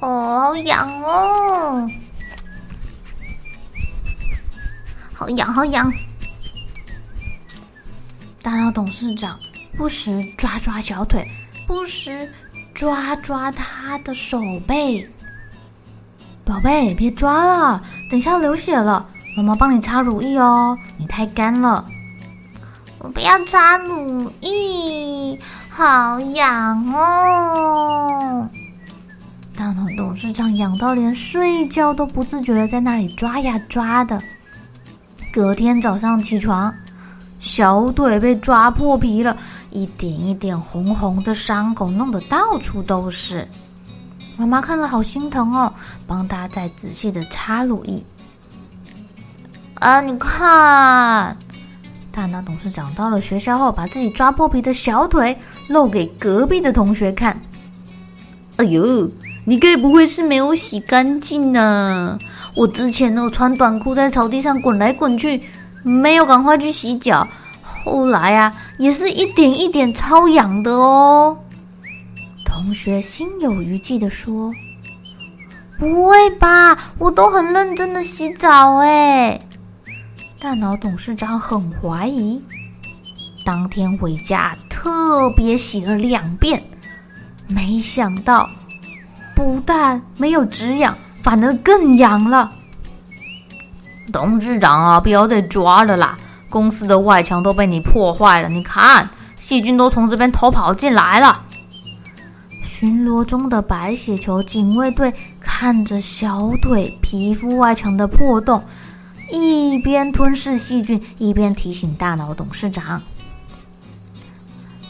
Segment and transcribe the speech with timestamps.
[0.00, 1.90] 哦，好痒哦！
[5.12, 5.92] 好痒，好痒！
[8.40, 9.38] 大脑董事长
[9.76, 11.28] 不时抓抓小腿，
[11.66, 12.32] 不时
[12.72, 15.08] 抓抓他的手背。
[16.44, 20.78] 宝贝，别抓了，等下流血了，妈妈帮你擦乳液哦。
[20.96, 21.84] 你太干了，
[23.00, 28.48] 我不要擦乳液，好痒哦！
[29.58, 34.22] 大脑董事长痒到连睡觉都不自觉的在那里抓呀抓的。
[35.32, 36.72] 隔天早上起床，
[37.40, 39.36] 小腿被抓破皮了，
[39.70, 43.48] 一点一点红红的伤口弄得到处都是。
[44.36, 45.74] 妈妈看了好心疼哦，
[46.06, 48.00] 帮他再仔细的擦乳液。
[49.80, 51.36] 啊，你看，
[52.12, 55.36] 大脑董事长到了学校后，把自己抓破皮的小腿
[55.66, 57.36] 露给隔壁的同学看。
[58.58, 59.10] 哎呦！
[59.48, 62.18] 你该不会是没有洗干净呢？
[62.54, 65.42] 我之前呢，穿短裤在草地上滚来滚去，
[65.82, 67.26] 没有赶快去洗脚。
[67.62, 71.38] 后来啊，也是一点一点超痒的哦。
[72.44, 74.52] 同学心有余悸的说
[75.80, 76.76] ：“不会吧？
[76.98, 79.40] 我都很认真的洗澡哎。”
[80.38, 82.38] 大脑董事长很怀疑，
[83.46, 86.62] 当天回家特别洗了两遍，
[87.46, 88.46] 没想到。
[89.38, 92.50] 不但没有止痒，反而更痒了。
[94.12, 96.18] 董事长啊，不要再抓了啦！
[96.48, 101.40] 公司的外墙都被你破坏了，你看，细菌都从这边偷跑进来了。
[102.64, 108.60] 巡逻中的白血球警卫队看着小腿皮肤外墙的破洞，
[109.30, 113.00] 一边吞噬细菌，一边提醒大脑董事长。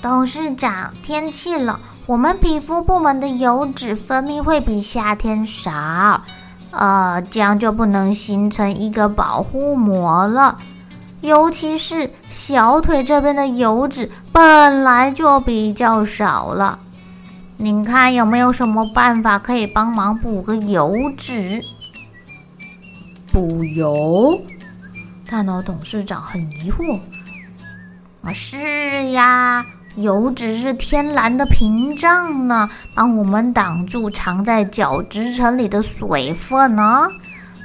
[0.00, 6.18] 董事长，天气冷，我们皮肤部门的油脂分泌会比夏天少，
[6.70, 10.56] 呃，这样就不能形成一个保护膜了。
[11.20, 16.78] 尤其是小腿这边的油脂本来就比较少了，
[17.58, 21.62] 您看有没有什么办法可以帮忙补个油脂？
[23.30, 24.40] 补油？
[25.30, 26.98] 大脑董事长很疑惑。
[28.22, 29.62] 啊，是呀。
[29.98, 37.08] 油脂是天然的屏障呢，帮我们挡住藏在角质层里的水分呢。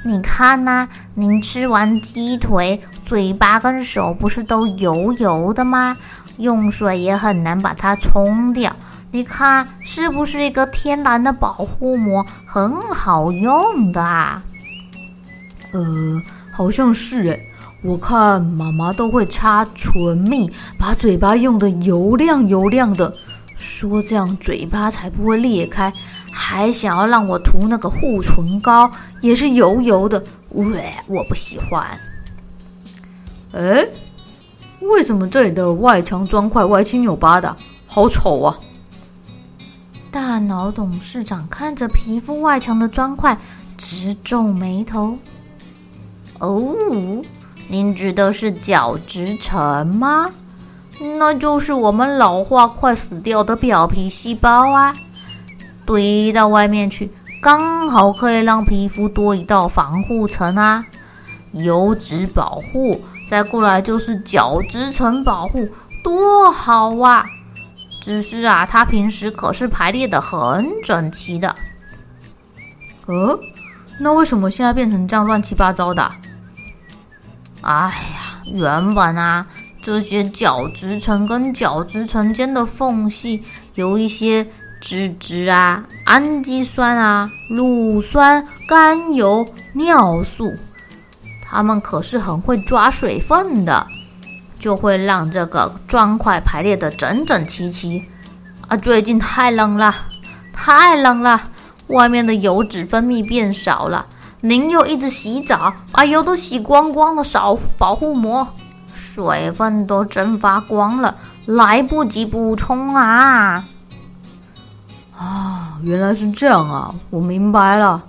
[0.04, 5.96] 你看呐、您吃完鸡腿，嘴巴跟手不是都油油的吗？
[6.38, 8.74] 用水也很难把它冲掉。
[9.12, 14.42] 你看是不是一个天然的保护膜，很好用的啊？
[15.70, 15.80] 呃，
[16.50, 17.48] 好像是诶。
[17.84, 23.14] 我看妈妈都会擦唇蜜，把嘴巴用得油亮油亮的，
[23.56, 25.92] 说这样嘴巴才不会裂开。
[26.32, 28.90] 还想要让我涂那个护唇膏，
[29.20, 31.86] 也是油油的，喂，我不喜欢。
[33.52, 33.86] 哎，
[34.80, 37.54] 为什么这里的外墙砖块歪七扭八的，
[37.86, 38.58] 好丑啊！
[40.10, 43.36] 大脑董事长看着皮肤外墙的砖块，
[43.76, 45.18] 直皱眉头。
[46.38, 46.74] 哦。
[47.68, 50.30] 您指的是角质层吗？
[51.18, 54.94] 那就是我们老化快死掉的表皮细胞啊，
[55.84, 57.10] 堆到外面去，
[57.42, 60.84] 刚好可以让皮肤多一道防护层啊。
[61.52, 65.68] 油脂保护，再过来就是角质层保护，
[66.02, 67.24] 多好啊！
[68.02, 71.54] 只是啊，它平时可是排列的很整齐的。
[73.06, 73.38] 呃，
[73.98, 76.10] 那为什么现在变成这样乱七八糟的？
[77.64, 79.46] 哎呀，原本啊，
[79.82, 83.42] 这些角质层跟角质层间的缝隙
[83.74, 84.46] 有一些
[84.82, 90.52] 脂质啊、氨基酸啊、乳酸、甘油、尿素，
[91.42, 93.86] 它们可是很会抓水分的，
[94.58, 98.04] 就会让这个砖块排列得整整齐齐。
[98.68, 99.94] 啊，最近太冷了，
[100.52, 101.40] 太冷了，
[101.86, 104.04] 外面的油脂分泌变少了。
[104.46, 108.46] 您又一直洗澡，把油，都洗光光了，少保护膜，
[108.92, 113.64] 水分都蒸发光了，来不及补充啊！
[115.16, 118.02] 啊，原来是这样啊，我明白了，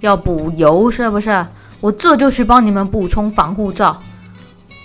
[0.00, 1.46] 要补油是不是？
[1.82, 4.00] 我这就去帮你们补充防护罩。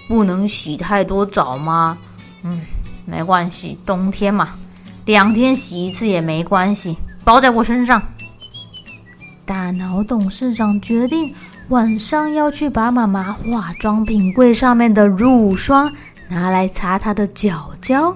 [0.10, 1.98] 不能洗太多澡吗？
[2.44, 2.60] 嗯，
[3.06, 4.50] 没关系，冬天嘛。
[5.06, 8.02] 两天洗一次也没关系，包在我身上。
[9.48, 11.34] 大脑董事长决定
[11.70, 15.90] 晚上要去把妈妈化妆品柜上面的乳霜
[16.28, 18.14] 拿来擦她的脚脚。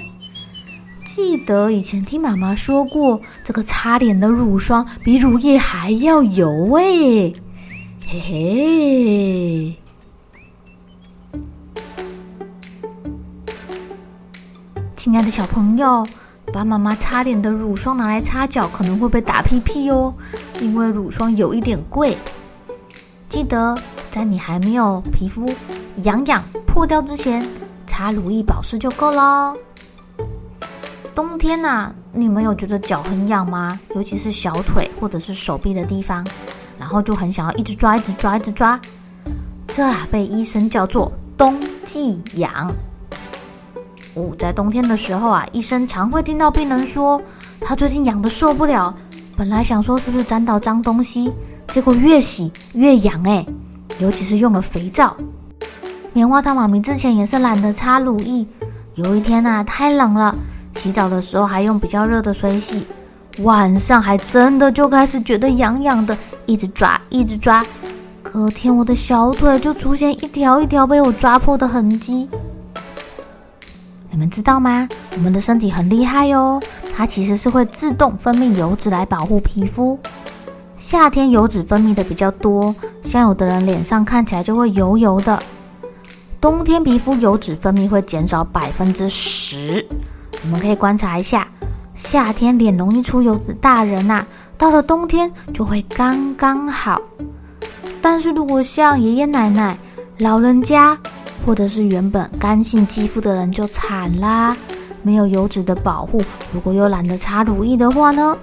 [1.05, 7.33] 记得以前听妈妈说过，这个擦脸的乳霜比乳液还要油诶，
[8.05, 9.75] 嘿嘿。
[14.97, 16.05] 亲爱的小朋友。
[16.53, 20.13] 把妈妈擦脸的乳霜拿来擦脚，可能会被打屁屁哦，
[20.59, 22.17] 因为乳霜有一点贵。
[23.29, 23.77] 记得
[24.09, 25.49] 在你还没有皮肤
[26.03, 27.47] 痒痒破掉之前，
[27.87, 29.55] 擦乳液保湿就够了。
[31.15, 33.79] 冬天呐、啊，你们有觉得脚很痒吗？
[33.95, 36.25] 尤其是小腿或者是手臂的地方，
[36.77, 38.79] 然后就很想要一直抓、一直抓、一直抓。
[39.67, 42.73] 这啊，被医生叫做冬季痒。
[44.13, 47.21] 哦，在冬天的时候啊，医生常会听到病人说，
[47.61, 48.93] 他最近痒得受不了。
[49.37, 51.31] 本来想说是不是沾到脏东西，
[51.69, 53.45] 结果越洗越痒哎，
[53.99, 55.15] 尤其是用了肥皂。
[56.13, 58.45] 棉花糖妈咪之前也是懒得擦乳液，
[58.95, 60.35] 有一天啊，太冷了，
[60.75, 62.85] 洗澡的时候还用比较热的水洗，
[63.43, 67.65] 晚上还真的就开始觉得痒痒的，一直抓一直抓，
[68.21, 72.27] 隔天我的小腿就出现一条一条被我抓破的痕迹。
[74.11, 74.87] 你们知道吗？
[75.15, 76.61] 我们的身体很厉害哟，
[76.95, 79.97] 它其实是会自动分泌油脂来保护皮肤。
[80.77, 85.41] 夏天油脂分泌的比较多，像有的人脸上看起来就会油油的。
[86.41, 89.87] 冬天皮肤油脂分泌会减少百分之十。
[90.43, 91.47] 你们可以观察一下，
[91.95, 94.25] 夏天脸容易出油的大人呐，
[94.57, 97.01] 到了冬天就会刚刚好。
[98.01, 99.77] 但是如果像爷爷奶奶、
[100.17, 100.97] 老人家，
[101.45, 104.55] 或者是原本干性肌肤的人就惨啦，
[105.03, 106.21] 没有油脂的保护，
[106.53, 108.37] 如果又懒得擦乳液的话呢，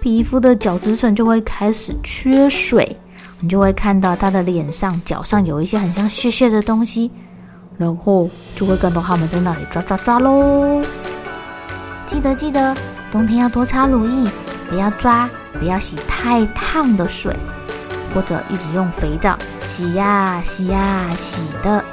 [0.00, 2.96] 皮肤的角质层就会开始缺水，
[3.40, 7.10] 你就会看到他的脸上、脚上有一些很像屑屑的东西，
[7.76, 10.82] 然后就会看到他们在那里抓抓抓喽。
[12.06, 12.74] 记得记得，
[13.10, 14.30] 冬天要多擦乳液，
[14.68, 15.28] 不要抓，
[15.58, 17.36] 不要洗太烫的水，
[18.14, 21.84] 或者一直用肥皂洗呀洗呀洗的。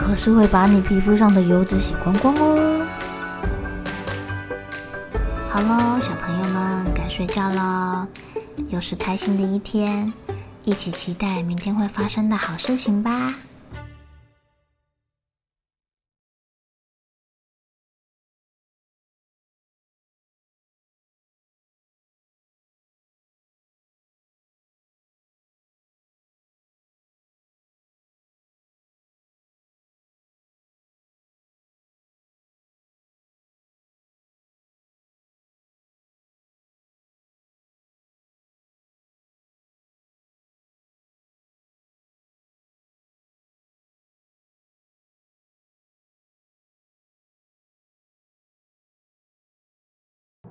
[0.00, 2.86] 可是会把你皮肤上的油脂洗光光哦。
[5.48, 8.06] 好喽，小朋友们该睡觉喽，
[8.70, 10.12] 又是开心的一天，
[10.64, 13.32] 一起期待明天会发生的好事情吧。